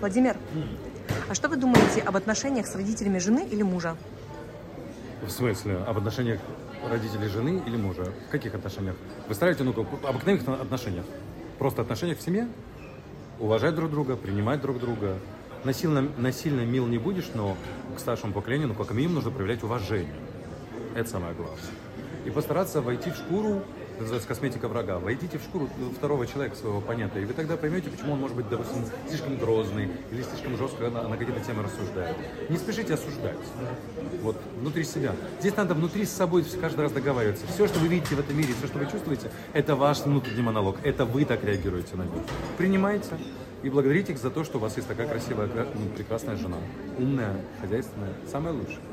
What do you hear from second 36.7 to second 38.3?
раз договариваться. Все, что вы видите в